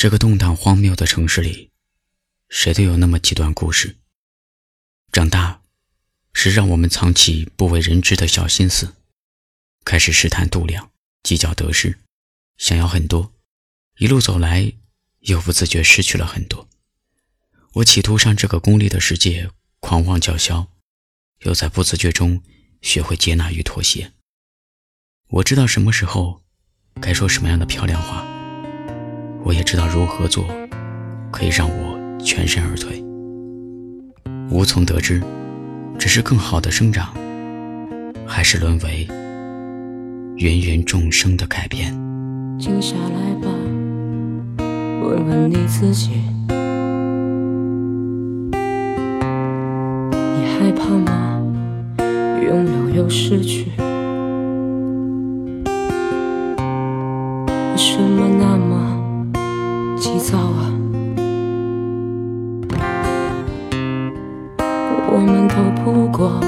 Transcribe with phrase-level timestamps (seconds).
[0.00, 1.72] 这个动荡荒谬的城市里，
[2.48, 3.98] 谁都有那么几段故事。
[5.12, 5.60] 长大，
[6.32, 8.96] 是让我们藏起不为人知的小心思，
[9.84, 10.90] 开始试探度量，
[11.22, 11.98] 计较得失，
[12.56, 13.34] 想要很多。
[13.98, 14.72] 一路走来，
[15.18, 16.66] 又不自觉失去了很多。
[17.74, 20.72] 我企图上这个功利的世界狂妄叫嚣，
[21.40, 22.42] 又在不自觉中
[22.80, 24.14] 学会接纳与妥协。
[25.28, 26.42] 我知道什么时候
[27.02, 28.39] 该说什么样的漂亮话。
[29.50, 30.46] 我也知道如何做，
[31.32, 33.02] 可以让我全身而退。
[34.48, 35.20] 无从得知，
[35.98, 37.12] 只是更好的生长，
[38.24, 39.08] 还是沦为
[40.36, 41.92] 芸芸众生的改变。
[42.60, 43.48] 静下来吧，
[45.02, 46.10] 问问你自己，
[46.46, 46.54] 你
[50.46, 51.42] 害怕吗？
[52.40, 53.72] 拥有又失去，
[56.56, 58.79] 为什么那么？
[60.00, 60.72] 急躁啊！
[65.12, 66.40] 我们都不过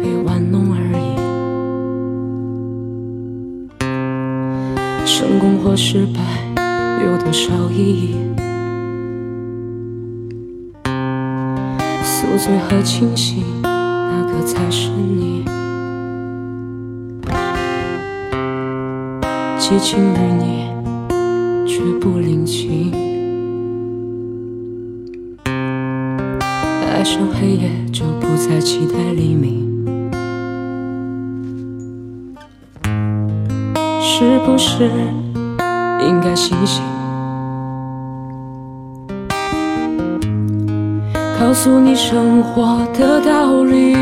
[0.00, 1.16] 被玩弄而已，
[5.04, 6.20] 成功或失败
[7.04, 8.14] 有多少意义？
[12.04, 15.44] 宿醉和清醒，哪个才是你？
[19.58, 20.73] 激情与你。
[21.66, 22.92] 却不领情，
[25.44, 29.66] 爱上黑夜就不再期待黎明，
[34.00, 34.90] 是不是
[36.00, 36.82] 应该醒醒？
[41.40, 43.94] 告诉你生活的道理，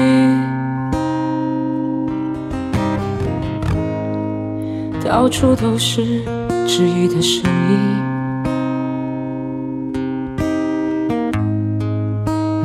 [5.05, 6.23] 到处都是。
[6.67, 7.79] 质疑的声音，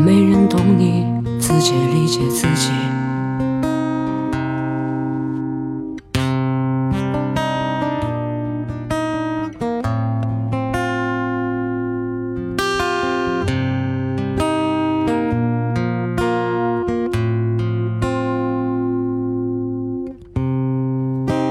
[0.05, 1.05] 没人懂你，
[1.39, 2.71] 自己理解自己。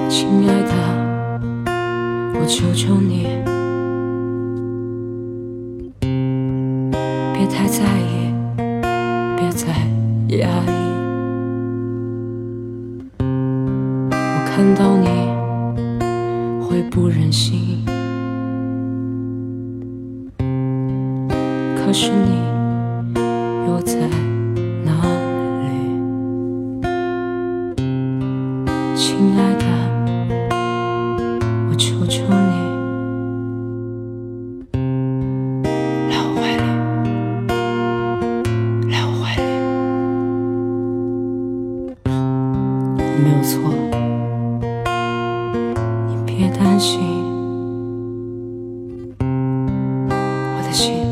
[0.08, 0.85] 亲爱的。
[2.46, 3.26] 求求你，
[7.34, 8.32] 别太在意，
[9.36, 9.66] 别再
[10.36, 10.70] 压抑。
[13.18, 15.08] 我看到你
[16.64, 17.84] 会不忍心，
[20.38, 22.38] 可是你
[23.66, 24.08] 又在
[24.84, 24.92] 哪
[25.62, 25.66] 里，
[28.94, 29.75] 亲爱的？
[43.18, 43.72] 没有错。
[46.08, 47.00] 你别担心，
[49.20, 51.05] 我的心。